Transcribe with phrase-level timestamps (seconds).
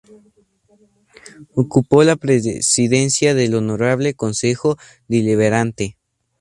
[1.53, 4.75] Ocupó la presidencia del Honorable Concejo
[5.07, 5.95] Deliberante.